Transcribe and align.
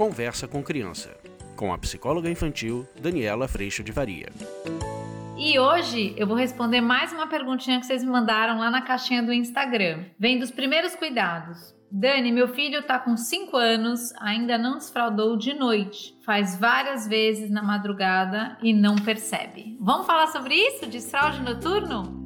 Conversa 0.00 0.48
com 0.48 0.62
Criança, 0.62 1.14
com 1.54 1.74
a 1.74 1.76
psicóloga 1.76 2.30
infantil 2.30 2.88
Daniela 2.98 3.46
Freixo 3.46 3.84
de 3.84 3.92
Varia. 3.92 4.30
E 5.36 5.58
hoje 5.58 6.14
eu 6.16 6.26
vou 6.26 6.34
responder 6.34 6.80
mais 6.80 7.12
uma 7.12 7.26
perguntinha 7.26 7.78
que 7.78 7.84
vocês 7.84 8.02
me 8.02 8.08
mandaram 8.08 8.58
lá 8.58 8.70
na 8.70 8.80
caixinha 8.80 9.22
do 9.22 9.30
Instagram. 9.30 10.06
Vem 10.18 10.38
dos 10.38 10.50
primeiros 10.50 10.96
cuidados. 10.96 11.74
Dani, 11.92 12.32
meu 12.32 12.48
filho 12.48 12.82
tá 12.82 12.98
com 12.98 13.14
5 13.14 13.54
anos, 13.58 14.10
ainda 14.18 14.56
não 14.56 14.78
desfraudou 14.78 15.36
de 15.36 15.52
noite. 15.52 16.16
Faz 16.24 16.58
várias 16.58 17.06
vezes 17.06 17.50
na 17.50 17.62
madrugada 17.62 18.56
e 18.62 18.72
não 18.72 18.96
percebe. 18.96 19.76
Vamos 19.78 20.06
falar 20.06 20.28
sobre 20.28 20.54
isso? 20.54 20.86
Desfraude 20.86 21.42
noturno? 21.42 22.19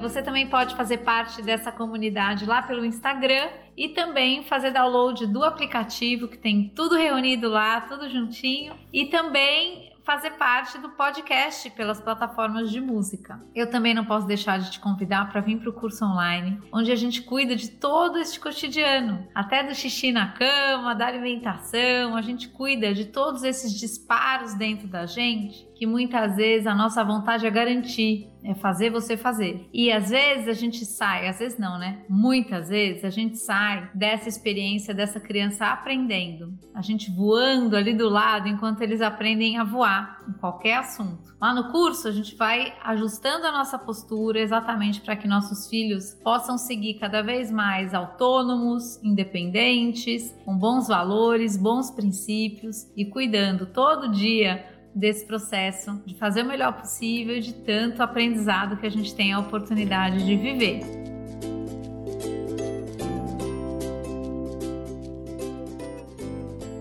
Você 0.00 0.22
também 0.22 0.46
pode 0.46 0.74
fazer 0.76 0.98
parte 0.98 1.42
dessa 1.42 1.70
comunidade 1.70 2.46
lá 2.46 2.62
pelo 2.62 2.86
Instagram 2.86 3.48
e 3.76 3.90
também 3.90 4.42
fazer 4.42 4.70
download 4.70 5.26
do 5.26 5.44
aplicativo 5.44 6.26
que 6.26 6.38
tem 6.38 6.72
tudo 6.74 6.96
reunido 6.96 7.50
lá, 7.50 7.82
tudo 7.82 8.08
juntinho. 8.08 8.72
E 8.90 9.06
também 9.06 9.89
fazer 10.04 10.30
parte 10.32 10.78
do 10.78 10.90
podcast 10.90 11.70
pelas 11.70 12.00
plataformas 12.00 12.70
de 12.70 12.80
música. 12.80 13.40
Eu 13.54 13.70
também 13.70 13.94
não 13.94 14.04
posso 14.04 14.26
deixar 14.26 14.58
de 14.58 14.70
te 14.70 14.80
convidar 14.80 15.30
para 15.30 15.40
vir 15.40 15.58
para 15.58 15.70
o 15.70 15.72
curso 15.72 16.04
online, 16.04 16.60
onde 16.72 16.90
a 16.90 16.96
gente 16.96 17.22
cuida 17.22 17.54
de 17.54 17.70
todo 17.70 18.18
este 18.18 18.40
cotidiano, 18.40 19.26
até 19.34 19.62
do 19.62 19.74
xixi 19.74 20.12
na 20.12 20.28
cama, 20.32 20.94
da 20.94 21.06
alimentação, 21.06 22.16
a 22.16 22.22
gente 22.22 22.48
cuida 22.48 22.92
de 22.94 23.06
todos 23.06 23.42
esses 23.42 23.72
disparos 23.78 24.54
dentro 24.54 24.88
da 24.88 25.06
gente 25.06 25.68
que 25.80 25.86
muitas 25.86 26.36
vezes 26.36 26.66
a 26.66 26.74
nossa 26.74 27.02
vontade 27.02 27.46
é 27.46 27.50
garantir, 27.50 28.28
é 28.44 28.54
fazer 28.54 28.90
você 28.90 29.16
fazer. 29.16 29.66
E 29.72 29.90
às 29.90 30.10
vezes 30.10 30.46
a 30.46 30.52
gente 30.52 30.84
sai, 30.84 31.26
às 31.26 31.38
vezes 31.38 31.58
não, 31.58 31.78
né? 31.78 32.02
Muitas 32.06 32.68
vezes 32.68 33.02
a 33.02 33.08
gente 33.08 33.38
sai 33.38 33.88
dessa 33.94 34.28
experiência 34.28 34.92
dessa 34.92 35.18
criança 35.18 35.68
aprendendo, 35.68 36.52
a 36.74 36.82
gente 36.82 37.10
voando 37.10 37.76
ali 37.76 37.94
do 37.94 38.10
lado 38.10 38.46
enquanto 38.46 38.82
eles 38.82 39.00
aprendem 39.00 39.56
a 39.56 39.64
voar 39.64 39.89
em 40.28 40.32
qualquer 40.32 40.78
assunto. 40.78 41.34
Lá 41.40 41.54
no 41.54 41.70
curso 41.70 42.08
a 42.08 42.10
gente 42.10 42.36
vai 42.36 42.74
ajustando 42.82 43.46
a 43.46 43.52
nossa 43.52 43.78
postura 43.78 44.40
exatamente 44.40 45.00
para 45.00 45.16
que 45.16 45.26
nossos 45.26 45.68
filhos 45.68 46.14
possam 46.22 46.58
seguir 46.58 46.94
cada 46.94 47.22
vez 47.22 47.50
mais 47.50 47.94
autônomos, 47.94 49.02
independentes, 49.02 50.34
com 50.44 50.56
bons 50.56 50.88
valores, 50.88 51.56
bons 51.56 51.90
princípios 51.90 52.86
e 52.96 53.04
cuidando 53.04 53.66
todo 53.66 54.10
dia 54.10 54.64
desse 54.94 55.24
processo 55.26 56.02
de 56.04 56.14
fazer 56.16 56.42
o 56.42 56.46
melhor 56.46 56.72
possível 56.72 57.38
de 57.40 57.54
tanto 57.54 58.02
aprendizado 58.02 58.76
que 58.76 58.86
a 58.86 58.90
gente 58.90 59.14
tem 59.14 59.32
a 59.32 59.38
oportunidade 59.38 60.24
de 60.24 60.36
viver. 60.36 60.99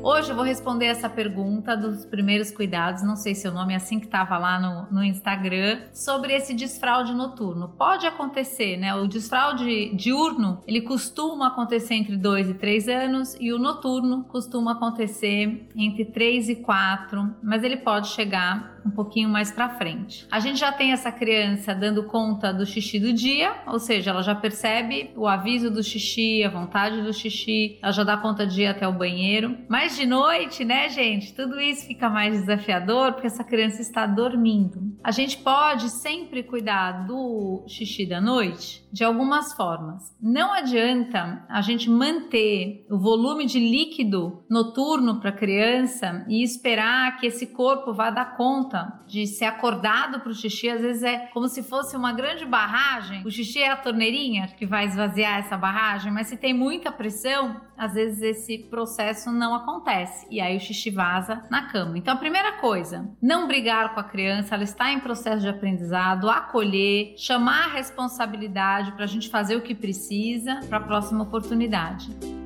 Hoje 0.01 0.29
eu 0.29 0.35
vou 0.35 0.45
responder 0.45 0.85
essa 0.85 1.09
pergunta 1.09 1.75
dos 1.75 2.05
primeiros 2.05 2.51
cuidados, 2.51 3.03
não 3.03 3.17
sei 3.17 3.35
se 3.35 3.45
o 3.49 3.51
nome 3.51 3.73
é 3.73 3.75
assim 3.75 3.99
que 3.99 4.05
estava 4.05 4.37
lá 4.37 4.57
no, 4.57 4.99
no 4.99 5.03
Instagram, 5.03 5.81
sobre 5.93 6.33
esse 6.33 6.53
desfraude 6.53 7.13
noturno. 7.13 7.67
Pode 7.77 8.07
acontecer, 8.07 8.77
né? 8.77 8.95
O 8.95 9.07
desfraude 9.07 9.93
diurno, 9.93 10.61
ele 10.65 10.81
costuma 10.81 11.47
acontecer 11.47 11.95
entre 11.95 12.15
2 12.15 12.51
e 12.51 12.53
3 12.53 12.87
anos 12.87 13.35
e 13.41 13.51
o 13.51 13.59
noturno 13.59 14.23
costuma 14.23 14.71
acontecer 14.71 15.67
entre 15.75 16.05
3 16.05 16.47
e 16.47 16.55
4, 16.55 17.35
mas 17.43 17.61
ele 17.65 17.77
pode 17.77 18.07
chegar 18.07 18.78
um 18.89 18.91
pouquinho 18.91 19.29
mais 19.29 19.51
para 19.51 19.69
frente. 19.69 20.27
A 20.31 20.39
gente 20.39 20.59
já 20.59 20.71
tem 20.71 20.91
essa 20.91 21.11
criança 21.11 21.73
dando 21.73 22.03
conta 22.03 22.51
do 22.51 22.65
xixi 22.65 22.99
do 22.99 23.13
dia, 23.13 23.55
ou 23.67 23.79
seja, 23.79 24.09
ela 24.09 24.23
já 24.23 24.35
percebe 24.35 25.11
o 25.15 25.27
aviso 25.27 25.69
do 25.69 25.83
xixi, 25.83 26.43
a 26.43 26.49
vontade 26.49 27.01
do 27.01 27.13
xixi, 27.13 27.77
ela 27.81 27.91
já 27.91 28.03
dá 28.03 28.17
conta 28.17 28.45
de 28.45 28.63
ir 28.63 28.67
até 28.67 28.87
o 28.87 28.93
banheiro. 28.93 29.57
Mas 29.69 29.95
de 29.95 30.05
noite, 30.05 30.65
né, 30.65 30.89
gente, 30.89 31.33
tudo 31.33 31.59
isso 31.59 31.85
fica 31.85 32.09
mais 32.09 32.39
desafiador 32.39 33.13
porque 33.13 33.27
essa 33.27 33.43
criança 33.43 33.81
está 33.81 34.07
dormindo. 34.07 34.89
A 35.03 35.11
gente 35.11 35.37
pode 35.37 35.89
sempre 35.89 36.43
cuidar 36.43 37.05
do 37.05 37.63
xixi 37.67 38.05
da 38.05 38.19
noite 38.19 38.83
de 38.91 39.03
algumas 39.03 39.53
formas. 39.53 40.15
Não 40.21 40.51
adianta 40.51 41.45
a 41.47 41.61
gente 41.61 41.89
manter 41.89 42.85
o 42.89 42.97
volume 42.97 43.45
de 43.45 43.59
líquido 43.59 44.43
noturno 44.49 45.19
para 45.19 45.29
a 45.29 45.35
criança 45.35 46.25
e 46.27 46.43
esperar 46.43 47.17
que 47.17 47.27
esse 47.27 47.47
corpo 47.47 47.93
vá 47.93 48.09
dar 48.09 48.35
conta 48.35 48.78
de 49.07 49.25
ser 49.25 49.45
acordado 49.45 50.19
para 50.19 50.29
o 50.29 50.33
xixi. 50.33 50.69
Às 50.69 50.81
vezes 50.81 51.03
é 51.03 51.17
como 51.33 51.47
se 51.47 51.63
fosse 51.63 51.95
uma 51.95 52.13
grande 52.13 52.45
barragem. 52.45 53.23
O 53.25 53.31
xixi 53.31 53.59
é 53.59 53.71
a 53.71 53.77
torneirinha 53.77 54.47
que 54.47 54.65
vai 54.65 54.85
esvaziar 54.85 55.39
essa 55.39 55.57
barragem, 55.57 56.11
mas 56.11 56.27
se 56.27 56.37
tem 56.37 56.53
muita 56.53 56.91
pressão, 56.91 57.61
às 57.77 57.93
vezes 57.93 58.21
esse 58.21 58.57
processo 58.69 59.31
não 59.31 59.55
acontece 59.55 60.27
e 60.29 60.39
aí 60.41 60.57
o 60.57 60.59
xixi 60.59 60.91
vaza 60.91 61.43
na 61.49 61.67
cama. 61.67 61.97
Então 61.97 62.13
a 62.13 62.17
primeira 62.17 62.53
coisa, 62.53 63.09
não 63.21 63.47
brigar 63.47 63.93
com 63.93 63.99
a 63.99 64.03
criança, 64.03 64.55
ela 64.55 64.63
está 64.63 64.91
em 64.91 64.99
processo 64.99 65.41
de 65.41 65.49
aprendizado, 65.49 66.29
acolher, 66.29 67.15
chamar 67.17 67.65
a 67.65 67.73
responsabilidade 67.73 68.91
para 68.91 69.03
a 69.03 69.07
gente 69.07 69.29
fazer 69.29 69.55
o 69.55 69.61
que 69.61 69.73
precisa 69.73 70.59
para 70.67 70.77
a 70.77 70.81
próxima 70.81 71.23
oportunidade. 71.23 72.38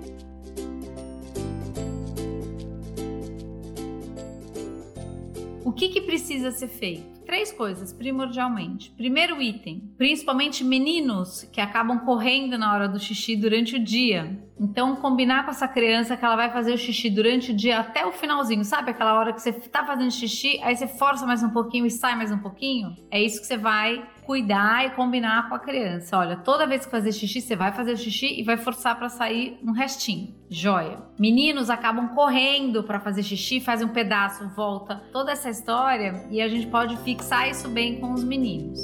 O 5.65 5.71
que, 5.71 5.89
que 5.89 6.01
precisa 6.01 6.51
ser 6.51 6.67
feito? 6.67 7.21
Três 7.25 7.51
coisas, 7.51 7.93
primordialmente. 7.93 8.91
Primeiro 8.91 9.41
item, 9.41 9.93
principalmente 9.97 10.61
meninos 10.61 11.43
que 11.53 11.61
acabam 11.61 11.99
correndo 11.99 12.57
na 12.57 12.73
hora 12.73 12.87
do 12.87 12.99
xixi 12.99 13.35
durante 13.35 13.77
o 13.77 13.83
dia. 13.83 14.37
Então, 14.59 14.97
combinar 14.97 15.45
com 15.45 15.51
essa 15.51 15.67
criança 15.67 16.17
que 16.17 16.25
ela 16.25 16.35
vai 16.35 16.51
fazer 16.51 16.73
o 16.73 16.77
xixi 16.77 17.09
durante 17.09 17.51
o 17.51 17.55
dia 17.55 17.79
até 17.79 18.05
o 18.05 18.11
finalzinho, 18.11 18.65
sabe? 18.65 18.91
Aquela 18.91 19.17
hora 19.17 19.31
que 19.31 19.41
você 19.41 19.53
tá 19.53 19.85
fazendo 19.85 20.11
xixi, 20.11 20.59
aí 20.61 20.75
você 20.75 20.85
força 20.85 21.25
mais 21.25 21.41
um 21.41 21.49
pouquinho 21.49 21.85
e 21.85 21.91
sai 21.91 22.15
mais 22.15 22.31
um 22.31 22.39
pouquinho. 22.39 22.95
É 23.09 23.21
isso 23.21 23.39
que 23.39 23.47
você 23.47 23.57
vai 23.57 24.03
cuidar 24.25 24.85
e 24.85 24.89
combinar 24.91 25.49
com 25.49 25.55
a 25.55 25.59
criança. 25.59 26.17
Olha, 26.17 26.35
toda 26.37 26.67
vez 26.67 26.85
que 26.85 26.91
fazer 26.91 27.11
xixi, 27.11 27.41
você 27.41 27.55
vai 27.55 27.71
fazer 27.71 27.93
o 27.93 27.97
xixi 27.97 28.39
e 28.39 28.43
vai 28.43 28.57
forçar 28.57 28.97
para 28.97 29.09
sair 29.09 29.59
um 29.63 29.71
restinho. 29.71 30.33
Joia. 30.49 30.99
Meninos 31.17 31.69
acabam 31.69 32.09
correndo 32.09 32.83
para 32.83 32.99
fazer 32.99 33.23
xixi, 33.23 33.59
fazem 33.59 33.87
um 33.87 33.91
pedaço, 33.91 34.47
volta. 34.55 35.03
Toda 35.11 35.31
essa 35.31 35.49
história 35.49 36.25
e 36.29 36.41
a 36.41 36.47
gente 36.47 36.67
pode 36.67 36.97
fixar 36.97 37.49
isso 37.49 37.69
bem 37.69 37.99
com 37.99 38.13
os 38.13 38.23
meninos. 38.23 38.79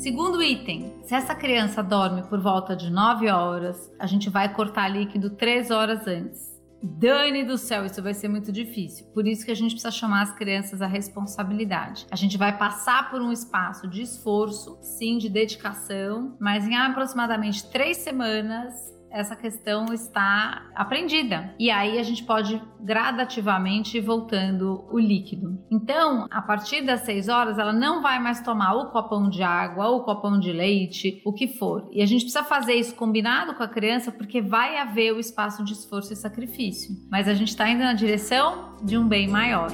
Segundo 0.00 0.42
item, 0.42 0.94
se 1.04 1.14
essa 1.14 1.34
criança 1.34 1.82
dorme 1.82 2.22
por 2.22 2.40
volta 2.40 2.74
de 2.74 2.90
9 2.90 3.28
horas, 3.30 3.92
a 3.98 4.06
gente 4.06 4.30
vai 4.30 4.52
cortar 4.52 4.88
líquido 4.88 5.30
3 5.30 5.70
horas 5.70 6.06
antes. 6.06 6.49
Dane 6.82 7.44
do 7.44 7.58
céu, 7.58 7.84
isso 7.84 8.02
vai 8.02 8.14
ser 8.14 8.28
muito 8.28 8.50
difícil. 8.50 9.06
Por 9.12 9.26
isso 9.26 9.44
que 9.44 9.50
a 9.50 9.54
gente 9.54 9.72
precisa 9.72 9.90
chamar 9.90 10.22
as 10.22 10.34
crianças 10.34 10.80
à 10.80 10.86
responsabilidade. 10.86 12.06
A 12.10 12.16
gente 12.16 12.38
vai 12.38 12.56
passar 12.56 13.10
por 13.10 13.20
um 13.20 13.30
espaço 13.30 13.86
de 13.86 14.02
esforço, 14.02 14.78
sim, 14.80 15.18
de 15.18 15.28
dedicação, 15.28 16.36
mas 16.40 16.66
em 16.66 16.76
aproximadamente 16.76 17.70
três 17.70 17.98
semanas 17.98 18.99
essa 19.10 19.34
questão 19.34 19.92
está 19.92 20.62
aprendida. 20.74 21.54
E 21.58 21.70
aí 21.70 21.98
a 21.98 22.02
gente 22.02 22.24
pode 22.24 22.60
gradativamente 22.80 23.98
ir 23.98 24.00
voltando 24.00 24.84
o 24.90 24.98
líquido. 24.98 25.58
Então, 25.70 26.26
a 26.30 26.40
partir 26.40 26.82
das 26.82 27.00
6 27.00 27.28
horas, 27.28 27.58
ela 27.58 27.72
não 27.72 28.00
vai 28.00 28.18
mais 28.18 28.40
tomar 28.40 28.74
o 28.74 28.90
copão 28.90 29.28
de 29.28 29.42
água, 29.42 29.88
o 29.88 30.04
copão 30.04 30.38
de 30.38 30.52
leite, 30.52 31.20
o 31.24 31.32
que 31.32 31.48
for. 31.48 31.88
E 31.92 32.02
a 32.02 32.06
gente 32.06 32.22
precisa 32.22 32.44
fazer 32.44 32.74
isso 32.74 32.94
combinado 32.94 33.54
com 33.54 33.62
a 33.62 33.68
criança, 33.68 34.10
porque 34.10 34.40
vai 34.40 34.76
haver 34.76 35.12
o 35.12 35.20
espaço 35.20 35.64
de 35.64 35.72
esforço 35.72 36.12
e 36.12 36.16
sacrifício. 36.16 36.94
Mas 37.10 37.28
a 37.28 37.34
gente 37.34 37.48
está 37.48 37.68
indo 37.68 37.80
na 37.80 37.94
direção 37.94 38.76
de 38.82 38.96
um 38.96 39.06
bem 39.06 39.28
maior. 39.28 39.70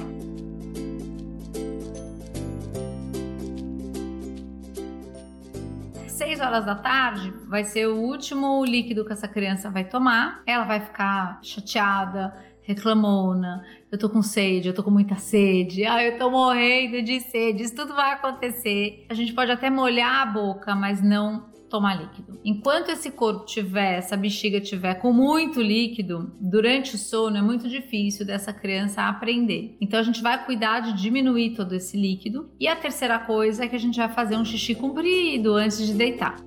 6 6.37 6.39
horas 6.41 6.65
da 6.65 6.75
tarde 6.75 7.33
vai 7.47 7.63
ser 7.63 7.87
o 7.87 7.95
último 7.95 8.63
líquido 8.63 9.03
que 9.03 9.11
essa 9.11 9.27
criança 9.27 9.71
vai 9.71 9.83
tomar. 9.83 10.43
Ela 10.45 10.65
vai 10.65 10.79
ficar 10.79 11.39
chateada, 11.41 12.31
reclamona, 12.61 13.63
eu 13.91 13.97
tô 13.97 14.07
com 14.07 14.21
sede, 14.21 14.67
eu 14.67 14.73
tô 14.73 14.83
com 14.83 14.91
muita 14.91 15.15
sede, 15.15 15.83
ah, 15.85 16.03
eu 16.03 16.17
tô 16.19 16.29
morrendo 16.29 17.01
de 17.01 17.19
sede, 17.21 17.63
isso 17.63 17.75
tudo 17.75 17.95
vai 17.95 18.11
acontecer. 18.11 19.05
A 19.09 19.15
gente 19.15 19.33
pode 19.33 19.51
até 19.51 19.69
molhar 19.69 20.21
a 20.21 20.25
boca, 20.27 20.75
mas 20.75 21.01
não 21.01 21.47
tomar 21.69 21.95
líquido. 21.99 22.39
Enquanto 22.43 22.89
esse 22.89 23.11
corpo 23.11 23.45
tiver, 23.45 23.97
essa 23.97 24.17
bexiga 24.17 24.59
tiver 24.59 24.95
com 24.95 25.11
muito 25.11 25.61
líquido, 25.61 26.31
durante 26.39 26.95
o 26.95 26.97
sono 26.97 27.37
é 27.37 27.41
muito 27.41 27.67
difícil 27.67 28.25
dessa 28.25 28.53
criança 28.53 29.03
aprender. 29.03 29.77
Então 29.81 29.99
a 29.99 30.03
gente 30.03 30.21
vai 30.21 30.43
cuidar 30.45 30.79
de 30.79 30.93
diminuir 31.01 31.55
todo 31.55 31.73
esse 31.73 31.97
líquido. 31.97 32.49
E 32.59 32.67
a 32.67 32.75
terceira 32.75 33.19
coisa 33.19 33.65
é 33.65 33.67
que 33.67 33.75
a 33.75 33.79
gente 33.79 33.97
vai 33.97 34.09
fazer 34.09 34.35
um 34.35 34.45
xixi 34.45 34.75
comprido 34.75 35.55
antes 35.55 35.85
de 35.85 35.93
deitar. 35.93 36.46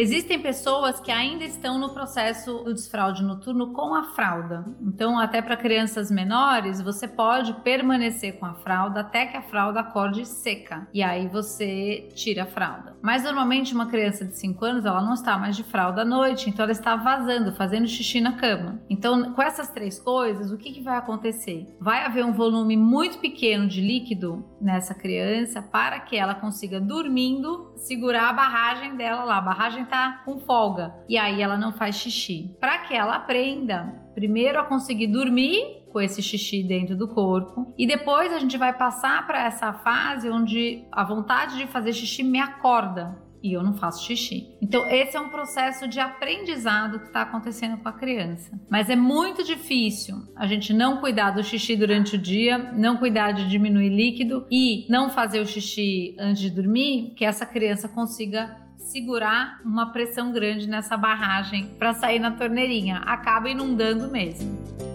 Existem 0.00 0.40
pessoas 0.40 0.98
que 0.98 1.12
ainda 1.12 1.44
estão 1.44 1.78
no 1.78 1.90
processo 1.90 2.64
do 2.64 2.72
desfraude 2.72 3.22
noturno 3.22 3.74
com 3.74 3.94
a 3.94 4.14
fralda. 4.14 4.64
Então, 4.80 5.18
até 5.18 5.42
para 5.42 5.58
crianças 5.58 6.10
menores, 6.10 6.80
você 6.80 7.06
pode 7.06 7.52
permanecer 7.60 8.38
com 8.38 8.46
a 8.46 8.54
fralda 8.54 9.00
até 9.00 9.26
que 9.26 9.36
a 9.36 9.42
fralda 9.42 9.80
acorde 9.80 10.24
seca. 10.24 10.88
E 10.94 11.02
aí 11.02 11.28
você 11.28 12.08
tira 12.14 12.44
a 12.44 12.46
fralda. 12.46 12.89
Mas 13.02 13.24
normalmente 13.24 13.74
uma 13.74 13.86
criança 13.86 14.24
de 14.24 14.36
5 14.36 14.64
anos, 14.64 14.84
ela 14.84 15.02
não 15.02 15.14
está 15.14 15.38
mais 15.38 15.56
de 15.56 15.64
fralda 15.64 16.02
à 16.02 16.04
noite, 16.04 16.48
então 16.48 16.62
ela 16.62 16.72
está 16.72 16.96
vazando, 16.96 17.52
fazendo 17.52 17.88
xixi 17.88 18.20
na 18.20 18.32
cama. 18.32 18.80
Então, 18.88 19.32
com 19.32 19.42
essas 19.42 19.70
três 19.70 19.98
coisas, 19.98 20.52
o 20.52 20.58
que, 20.58 20.72
que 20.72 20.82
vai 20.82 20.96
acontecer? 20.96 21.66
Vai 21.80 22.04
haver 22.04 22.24
um 22.24 22.32
volume 22.32 22.76
muito 22.76 23.18
pequeno 23.18 23.66
de 23.66 23.80
líquido 23.80 24.44
nessa 24.60 24.94
criança 24.94 25.62
para 25.62 26.00
que 26.00 26.16
ela 26.16 26.34
consiga 26.34 26.80
dormindo 26.80 27.72
segurar 27.76 28.28
a 28.28 28.32
barragem 28.32 28.96
dela 28.96 29.24
lá. 29.24 29.38
A 29.38 29.42
barragem 29.42 29.84
tá 29.84 30.22
com 30.24 30.38
folga 30.40 30.94
e 31.08 31.16
aí 31.16 31.40
ela 31.40 31.56
não 31.56 31.72
faz 31.72 31.96
xixi. 31.96 32.56
Para 32.60 32.78
que 32.78 32.94
ela 32.94 33.16
aprenda 33.16 34.10
primeiro 34.14 34.58
a 34.60 34.64
conseguir 34.64 35.06
dormir 35.06 35.79
com 35.92 36.00
esse 36.00 36.22
xixi 36.22 36.62
dentro 36.62 36.96
do 36.96 37.08
corpo 37.08 37.74
e 37.76 37.86
depois 37.86 38.32
a 38.32 38.38
gente 38.38 38.56
vai 38.56 38.72
passar 38.72 39.26
para 39.26 39.44
essa 39.44 39.72
fase 39.72 40.30
onde 40.30 40.84
a 40.92 41.04
vontade 41.04 41.56
de 41.56 41.66
fazer 41.66 41.92
xixi 41.92 42.22
me 42.22 42.38
acorda 42.38 43.18
e 43.42 43.52
eu 43.54 43.62
não 43.62 43.74
faço 43.74 44.04
xixi. 44.04 44.54
Então, 44.60 44.86
esse 44.88 45.16
é 45.16 45.20
um 45.20 45.30
processo 45.30 45.88
de 45.88 45.98
aprendizado 45.98 46.98
que 46.98 47.06
está 47.06 47.22
acontecendo 47.22 47.78
com 47.78 47.88
a 47.88 47.92
criança. 47.92 48.58
Mas 48.68 48.90
é 48.90 48.96
muito 48.96 49.42
difícil 49.42 50.16
a 50.36 50.46
gente 50.46 50.72
não 50.72 50.98
cuidar 50.98 51.30
do 51.30 51.42
xixi 51.42 51.76
durante 51.76 52.16
o 52.16 52.18
dia, 52.18 52.58
não 52.74 52.96
cuidar 52.96 53.32
de 53.32 53.48
diminuir 53.48 53.88
líquido 53.88 54.46
e 54.50 54.86
não 54.90 55.10
fazer 55.10 55.40
o 55.40 55.46
xixi 55.46 56.14
antes 56.18 56.42
de 56.42 56.50
dormir, 56.50 57.14
que 57.16 57.24
essa 57.24 57.46
criança 57.46 57.88
consiga 57.88 58.56
segurar 58.76 59.60
uma 59.64 59.92
pressão 59.92 60.32
grande 60.32 60.68
nessa 60.68 60.96
barragem 60.96 61.66
para 61.78 61.94
sair 61.94 62.18
na 62.18 62.32
torneirinha. 62.32 62.98
Acaba 63.06 63.48
inundando 63.48 64.10
mesmo. 64.10 64.89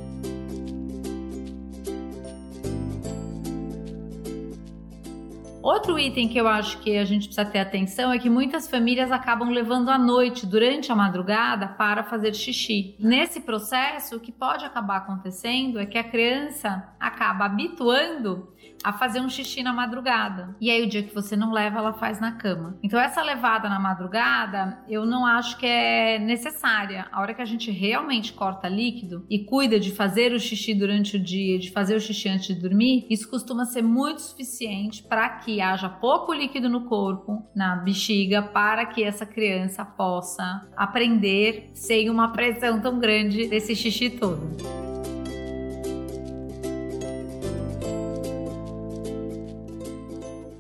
Outro 5.66 5.98
item 5.98 6.28
que 6.28 6.40
eu 6.40 6.48
acho 6.48 6.78
que 6.78 6.96
a 6.96 7.04
gente 7.04 7.26
precisa 7.26 7.44
ter 7.44 7.58
atenção 7.58 8.14
é 8.14 8.20
que 8.20 8.30
muitas 8.30 8.70
famílias 8.70 9.12
acabam 9.12 9.50
levando 9.50 9.90
a 9.90 9.98
noite, 9.98 10.46
durante 10.46 10.92
a 10.92 10.96
madrugada, 10.96 11.70
para 11.70 12.04
fazer 12.04 12.36
xixi. 12.36 12.96
Nesse 13.00 13.42
processo, 13.42 14.16
o 14.16 14.20
que 14.20 14.32
pode 14.32 14.64
acabar 14.64 14.98
acontecendo 14.98 15.80
é 15.80 15.88
que 15.88 15.98
a 15.98 16.04
criança 16.04 16.88
acaba 17.00 17.46
habituando 17.46 18.54
a 18.84 18.94
fazer 18.94 19.20
um 19.20 19.28
xixi 19.28 19.64
na 19.64 19.74
madrugada. 19.74 20.56
E 20.62 20.70
aí, 20.70 20.84
o 20.84 20.88
dia 20.88 21.02
que 21.02 21.16
você 21.16 21.36
não 21.36 21.52
leva, 21.52 21.80
ela 21.80 21.94
faz 21.94 22.20
na 22.20 22.34
cama. 22.34 22.78
Então, 22.84 23.00
essa 23.00 23.24
levada 23.24 23.68
na 23.68 23.80
madrugada, 23.80 24.78
eu 24.88 25.04
não 25.04 25.26
acho 25.26 25.58
que 25.58 25.66
é 25.66 26.20
necessária. 26.20 27.08
A 27.12 27.22
hora 27.22 27.34
que 27.34 27.42
a 27.42 27.46
gente 27.46 27.72
realmente 27.72 28.34
corta 28.34 28.70
líquido 28.70 29.26
e 29.28 29.40
cuida 29.40 29.80
de 29.80 29.92
fazer 29.92 30.32
o 30.32 30.40
xixi 30.40 30.76
durante 30.76 31.18
o 31.18 31.20
dia, 31.20 31.58
de 31.58 31.72
fazer 31.72 31.96
o 31.96 32.00
xixi 32.00 32.30
antes 32.30 32.48
de 32.48 32.62
dormir, 32.62 33.08
isso 33.10 33.28
costuma 33.28 33.66
ser 33.66 33.82
muito 33.82 34.22
suficiente 34.22 35.02
para 35.02 35.30
que 35.30 35.55
haja 35.62 35.90
pouco 35.90 36.34
líquido 36.34 36.70
no 36.70 36.86
corpo, 36.86 37.46
na 37.56 37.76
bexiga, 37.76 38.42
para 38.42 38.86
que 38.86 39.04
essa 39.04 39.26
criança 39.26 39.84
possa 39.84 40.68
aprender 40.76 41.70
sem 41.74 42.10
uma 42.10 42.30
pressão 42.30 42.80
tão 42.80 43.00
grande 43.00 43.48
desse 43.48 43.76
xixi 43.76 44.10
todo. 44.10 44.85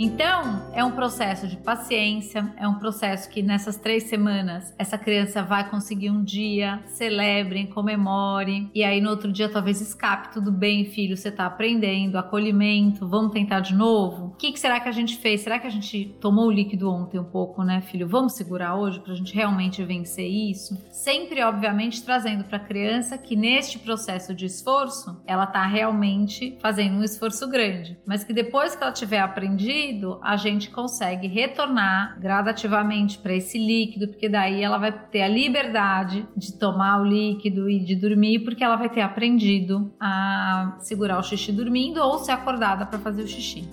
Então, 0.06 0.72
é 0.72 0.84
um 0.84 0.92
processo 0.92 1.48
de 1.48 1.57
paciência, 1.57 2.54
é 2.57 2.68
um 2.68 2.75
processo 2.75 3.28
que 3.28 3.42
nessas 3.42 3.75
três 3.75 4.04
semanas 4.04 4.72
essa 4.78 5.00
criança 5.00 5.42
vai 5.42 5.68
conseguir 5.68 6.12
um 6.12 6.24
dia, 6.24 6.80
celebre, 6.86 7.66
comemore, 7.66 8.69
e 8.75 8.84
aí 8.84 9.02
no 9.02 9.10
outro 9.10 9.31
dia 9.31 9.50
talvez 9.50 9.81
escape, 9.81 10.31
tudo 10.31 10.52
bem, 10.52 10.86
filho, 10.86 11.18
você 11.18 11.31
tá 11.31 11.48
aprendendo, 11.48 12.19
acolhimento, 12.19 13.07
vamos 13.07 13.31
tentar 13.31 13.62
de 13.62 13.74
novo? 13.74 14.28
O 14.28 14.36
que, 14.36 14.52
que 14.52 14.60
será 14.60 14.80
que 14.80 14.88
a 14.88 14.92
gente 14.92 15.18
fez? 15.18 15.42
Será 15.42 15.57
que 15.57 15.66
a 15.66 15.72
gente 15.72 16.16
tomou 16.22 16.50
o 16.50 16.52
líquido 16.52 16.88
ontem 16.88 17.18
um 17.18 17.25
pouco, 17.25 17.63
né, 17.63 17.81
filho? 17.81 18.07
Vamos 18.07 18.34
segurar 18.34 18.75
hoje 18.75 19.00
pra 19.00 19.16
gente 19.16 19.34
realmente 19.34 19.84
vencer 19.84 20.30
isso? 20.30 20.78
Sempre, 20.92 21.42
obviamente, 21.42 22.04
trazendo 22.04 22.44
pra 22.44 22.60
criança 22.60 23.18
que 23.18 23.36
neste 23.36 23.80
processo 23.80 24.36
de 24.36 24.46
esforço, 24.46 25.19
ela 25.25 25.48
tá 25.48 25.66
realmente 25.66 26.60
fazendo 26.62 26.98
um 26.98 27.04
esforço 27.04 27.50
grande, 27.50 27.98
mas 28.06 28.24
que 28.24 28.34
depois 28.34 28.75
que 28.75 28.84
ela 28.84 28.94
tiver 28.94 29.19
aprendido, 29.19 29.94
líquido, 29.95 30.19
a 30.21 30.36
gente 30.36 30.69
consegue 30.69 31.27
retornar 31.27 32.19
gradativamente 32.19 33.18
para 33.18 33.33
esse 33.33 33.57
líquido, 33.57 34.09
porque 34.09 34.27
daí 34.27 34.62
ela 34.62 34.77
vai 34.77 34.92
ter 34.92 35.21
a 35.21 35.27
liberdade 35.27 36.27
de 36.36 36.53
tomar 36.53 37.01
o 37.01 37.06
líquido 37.06 37.69
e 37.69 37.80
de 37.80 37.95
dormir, 37.95 38.39
porque 38.39 38.63
ela 38.63 38.75
vai 38.75 38.89
ter 38.89 39.01
aprendido 39.01 39.94
a 40.00 40.75
segurar 40.80 41.19
o 41.19 41.24
xixi 41.24 41.51
dormindo 41.51 42.01
ou 42.01 42.19
ser 42.19 42.33
acordada 42.33 42.86
para 42.86 43.00
fazer 43.00 43.24
o 43.24 43.27
xixi. 43.27 43.68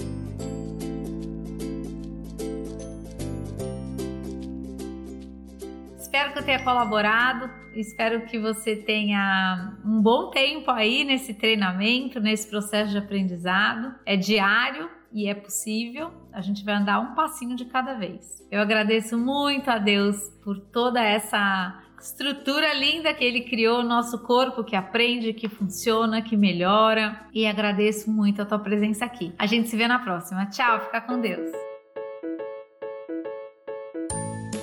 Espero 5.98 6.32
que 6.32 6.38
eu 6.38 6.44
tenha 6.44 6.62
colaborado. 6.62 7.50
Espero 7.74 8.26
que 8.26 8.38
você 8.38 8.76
tenha 8.76 9.78
um 9.82 10.02
bom 10.02 10.28
tempo 10.28 10.70
aí 10.70 11.04
nesse 11.04 11.32
treinamento, 11.32 12.20
nesse 12.20 12.50
processo 12.50 12.90
de 12.92 12.98
aprendizado. 12.98 13.94
É 14.04 14.14
diário, 14.14 14.90
e 15.12 15.28
é 15.28 15.34
possível, 15.34 16.10
a 16.32 16.40
gente 16.40 16.64
vai 16.64 16.74
andar 16.74 16.98
um 17.00 17.14
passinho 17.14 17.54
de 17.54 17.66
cada 17.66 17.94
vez. 17.94 18.46
Eu 18.50 18.60
agradeço 18.60 19.18
muito 19.18 19.70
a 19.70 19.78
Deus 19.78 20.16
por 20.42 20.58
toda 20.58 21.02
essa 21.02 21.82
estrutura 22.00 22.72
linda 22.74 23.14
que 23.14 23.24
ele 23.24 23.42
criou, 23.42 23.82
nosso 23.82 24.18
corpo 24.20 24.64
que 24.64 24.74
aprende, 24.74 25.32
que 25.32 25.48
funciona, 25.48 26.20
que 26.20 26.36
melhora. 26.36 27.26
E 27.32 27.46
agradeço 27.46 28.10
muito 28.10 28.42
a 28.42 28.44
tua 28.44 28.58
presença 28.58 29.04
aqui. 29.04 29.32
A 29.38 29.46
gente 29.46 29.68
se 29.68 29.76
vê 29.76 29.86
na 29.86 29.98
próxima. 29.98 30.46
Tchau, 30.46 30.80
fica 30.80 31.00
com 31.00 31.20
Deus. 31.20 31.50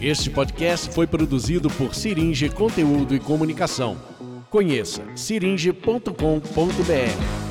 Este 0.00 0.30
podcast 0.30 0.92
foi 0.92 1.06
produzido 1.06 1.70
por 1.70 1.94
Siringe 1.94 2.48
Conteúdo 2.48 3.14
e 3.14 3.20
Comunicação. 3.20 3.96
Conheça 4.50 5.04
siringe.com.br. 5.16 7.43